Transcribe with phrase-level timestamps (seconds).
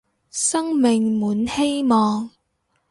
[0.31, 2.31] 生命滿希望